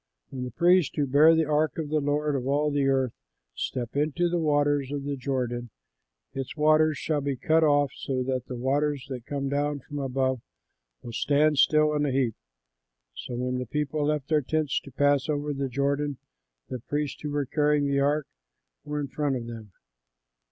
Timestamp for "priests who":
0.49-1.05, 16.79-17.29